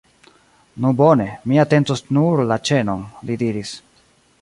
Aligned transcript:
Nu 0.85 0.91
bone, 1.01 1.27
mi 1.53 1.61
atentos 1.65 2.03
nur 2.19 2.43
la 2.53 2.61
ĉenon, 2.71 3.05
li 3.29 3.43
diris. 3.47 3.79